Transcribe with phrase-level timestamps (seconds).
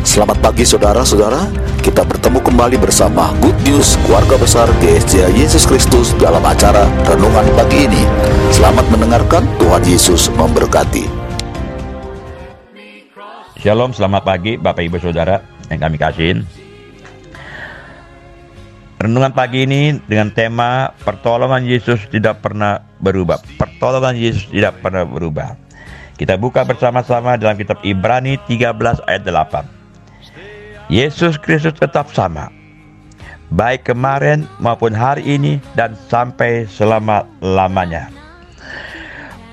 [0.00, 1.44] Selamat pagi saudara-saudara.
[1.84, 7.84] Kita bertemu kembali bersama Good News Keluarga Besar GSJ Yesus Kristus dalam acara Renungan Pagi
[7.84, 8.08] ini.
[8.48, 11.04] Selamat mendengarkan Tuhan Yesus memberkati.
[13.60, 16.48] Shalom, selamat pagi Bapak Ibu Saudara yang kami kasihin.
[18.96, 23.36] Renungan pagi ini dengan tema Pertolongan Yesus tidak pernah berubah.
[23.60, 25.60] Pertolongan Yesus tidak pernah berubah.
[26.16, 29.79] Kita buka bersama-sama dalam kitab Ibrani 13 ayat 8
[30.90, 32.50] Yesus Kristus tetap sama
[33.50, 38.10] Baik kemarin maupun hari ini dan sampai selama-lamanya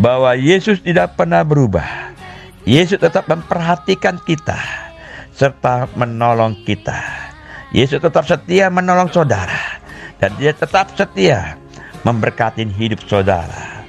[0.00, 1.84] Bahwa Yesus tidak pernah berubah
[2.64, 4.56] Yesus tetap memperhatikan kita
[5.36, 6.96] Serta menolong kita
[7.76, 9.76] Yesus tetap setia menolong saudara
[10.16, 11.60] dan dia tetap setia
[12.06, 13.84] memberkati hidup saudara.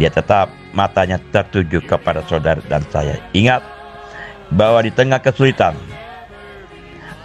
[0.00, 3.20] Dia tetap matanya tertuju kepada saudara dan saya.
[3.36, 3.60] Ingat
[4.56, 5.76] bahwa di tengah kesulitan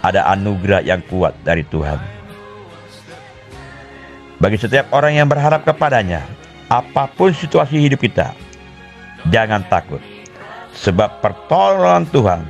[0.08, 2.00] ada anugerah yang kuat dari Tuhan.
[4.38, 6.22] Bagi setiap orang yang berharap kepadanya,
[6.70, 8.32] apa pun situasi hidup kita,
[9.34, 10.00] jangan takut.
[10.78, 12.42] Sebab pertolongan Tuhan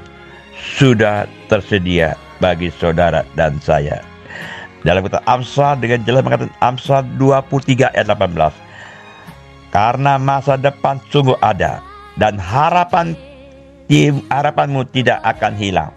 [0.77, 4.05] sudah tersedia bagi saudara dan saya.
[4.84, 9.72] Dalam kitab Amsal dengan jelas mengatakan Amsal 23 ayat 18.
[9.72, 11.81] Karena masa depan sungguh ada
[12.17, 13.12] dan harapan
[14.28, 15.93] harapanmu tidak akan hilang.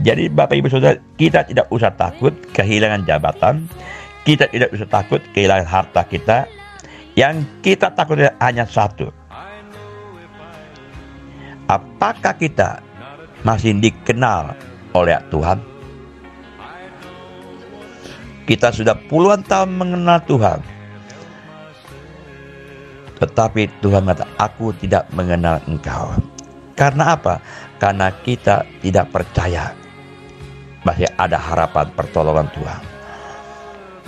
[0.00, 3.68] Jadi Bapak Ibu Saudara, kita tidak usah takut kehilangan jabatan,
[4.24, 6.48] kita tidak usah takut kehilangan harta kita.
[7.18, 9.12] Yang kita takutnya hanya satu.
[11.68, 12.80] Apakah kita
[13.44, 14.56] masih dikenal
[14.96, 15.60] oleh Tuhan?
[18.48, 20.58] Kita sudah puluhan tahun mengenal Tuhan.
[23.20, 26.16] Tetapi Tuhan kata, aku tidak mengenal engkau.
[26.72, 27.36] Karena apa?
[27.76, 29.76] Karena kita tidak percaya
[30.84, 32.82] masih ada harapan pertolongan Tuhan.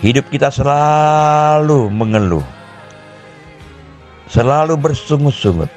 [0.02, 2.44] Hidup kita selalu mengeluh.
[4.26, 5.70] Selalu bersungut-sungut.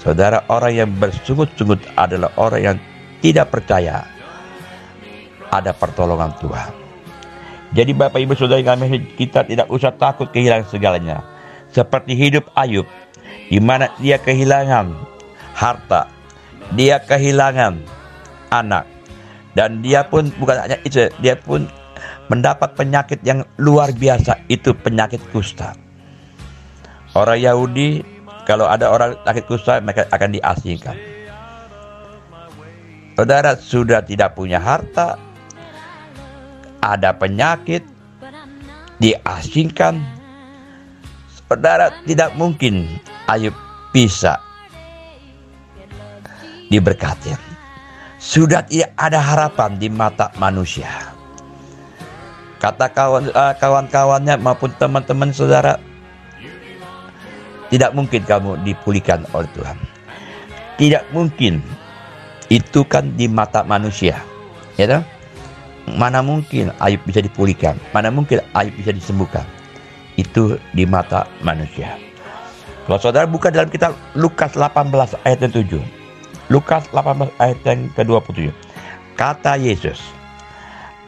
[0.00, 2.76] Saudara, orang yang bersungut-sungut adalah orang yang
[3.20, 4.08] tidak percaya
[5.52, 6.72] ada pertolongan Tuhan.
[7.70, 11.22] Jadi Bapak Ibu Saudara kami kita tidak usah takut kehilangan segalanya.
[11.70, 12.88] Seperti hidup Ayub
[13.46, 14.90] di mana dia kehilangan
[15.54, 16.10] harta,
[16.74, 17.78] dia kehilangan
[18.50, 18.90] anak
[19.58, 21.66] dan dia pun bukan hanya itu, dia pun
[22.30, 25.74] mendapat penyakit yang luar biasa itu penyakit kusta.
[27.18, 28.06] Orang Yahudi
[28.46, 30.96] kalau ada orang sakit kusta mereka akan diasingkan.
[33.18, 35.18] Saudara sudah tidak punya harta,
[36.80, 37.84] ada penyakit,
[39.02, 40.00] diasingkan.
[41.50, 42.86] Saudara tidak mungkin
[43.26, 43.52] Ayub
[43.90, 44.38] bisa
[46.70, 47.59] diberkati.
[48.20, 50.92] Sudah tidak ada harapan di mata manusia.
[52.60, 55.80] Kata kawan uh, kawan-kawannya maupun teman-teman saudara,
[57.72, 59.78] tidak mungkin kamu dipulihkan oleh Tuhan.
[60.76, 61.64] Tidak mungkin.
[62.52, 64.20] Itu kan di mata manusia.
[64.76, 65.02] Ya kan?
[65.96, 67.80] Mana mungkin Ayub bisa dipulihkan?
[67.96, 69.48] Mana mungkin Ayub bisa disembuhkan?
[70.20, 71.96] Itu di mata manusia.
[72.84, 74.92] Kalau saudara buka dalam kitab Lukas 18
[75.24, 75.99] ayat yang 7.
[76.50, 78.50] Lukas 18 ayat yang ke-27.
[79.14, 80.02] Kata Yesus,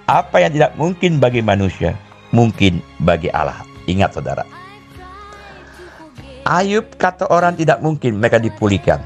[0.07, 1.99] apa yang tidak mungkin bagi manusia,
[2.31, 3.67] mungkin bagi Allah.
[3.91, 4.47] Ingat saudara.
[6.47, 9.03] Ayub kata orang tidak mungkin mereka dipulihkan.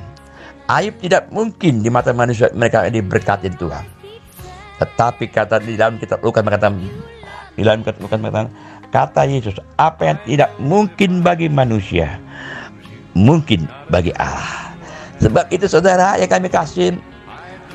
[0.68, 3.84] Ayub tidak mungkin di mata manusia mereka diberkati Tuhan.
[4.76, 6.76] Tetapi kata di dalam kitab Lukas mengatakan
[7.56, 8.52] di dalam kitab Lukas mengatakan
[8.92, 12.20] kata Yesus apa yang tidak mungkin bagi manusia
[13.16, 14.65] mungkin bagi Allah.
[15.20, 16.96] Sebab itu saudara yang kami kasih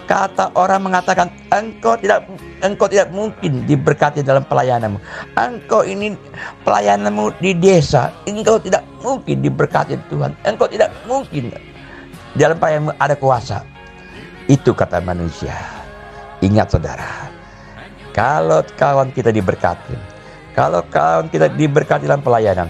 [0.06, 2.28] kata orang mengatakan engkau tidak
[2.60, 5.00] engkau tidak mungkin diberkati dalam pelayananmu.
[5.40, 6.14] Engkau ini
[6.68, 10.36] pelayananmu di desa, engkau tidak mungkin diberkati Tuhan.
[10.44, 11.56] Engkau tidak mungkin
[12.36, 13.64] dalam pelayananmu ada kuasa.
[14.52, 15.56] Itu kata manusia.
[16.42, 17.30] Ingat saudara,
[18.12, 19.96] kalau kawan kita diberkati,
[20.58, 22.68] kalau kawan kita diberkati dalam pelayanan,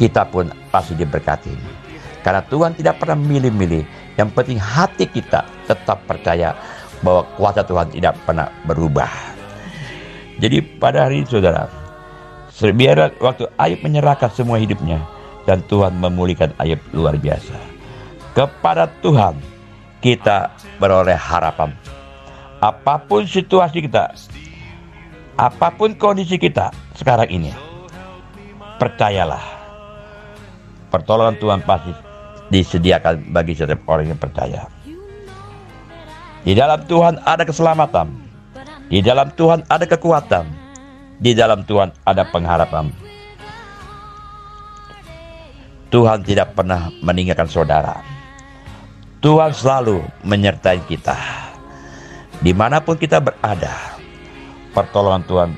[0.00, 1.75] kita pun pasti diberkati.
[2.26, 3.86] Karena Tuhan tidak pernah milih-milih.
[4.18, 6.58] Yang penting hati kita tetap percaya
[6.98, 9.06] bahwa kuasa Tuhan tidak pernah berubah.
[10.42, 11.70] Jadi pada hari ini saudara,
[12.58, 14.98] biar waktu Ayub menyerahkan semua hidupnya
[15.46, 17.54] dan Tuhan memulihkan Ayub luar biasa.
[18.34, 19.38] Kepada Tuhan
[20.02, 20.50] kita
[20.82, 21.70] beroleh harapan
[22.58, 24.12] apa pun situasi kita,
[25.38, 27.52] apa pun kondisi kita sekarang ini,
[28.82, 29.44] percayalah,
[30.90, 32.05] pertolongan Tuhan pasti
[32.50, 34.70] disediakan bagi setiap orang yang percaya.
[36.46, 38.06] Di dalam Tuhan ada keselamatan.
[38.86, 40.46] Di dalam Tuhan ada kekuatan.
[41.18, 42.86] Di dalam Tuhan ada pengharapan.
[45.90, 47.98] Tuhan tidak pernah meninggalkan saudara.
[49.18, 51.18] Tuhan selalu menyertai kita.
[52.36, 53.96] Di mana pun kita berada,
[54.76, 55.50] pertolongan Tuhan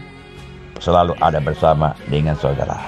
[0.79, 2.79] selalu ada bersama dengan saudara.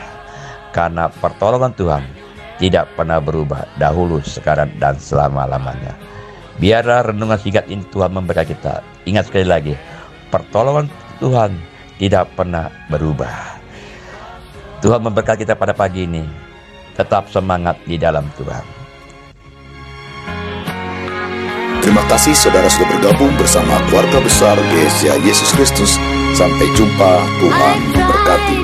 [0.71, 2.20] Karena pertolongan Tuhan
[2.61, 5.97] tidak pernah berubah dahulu, sekarang, dan selama-lamanya.
[6.61, 8.85] Biarlah renungan singkat ini Tuhan memberkati kita.
[9.09, 9.73] Ingat sekali lagi,
[10.29, 11.57] pertolongan Tuhan
[11.97, 13.57] tidak pernah berubah.
[14.85, 16.25] Tuhan memberkati kita pada pagi ini.
[16.97, 18.65] Tetap semangat di dalam Tuhan.
[21.81, 25.97] Terima kasih saudara sudah bergabung bersama keluarga besar GSJ Yesus Kristus.
[26.37, 28.59] Sampai jumpa, Tuhan memberkati.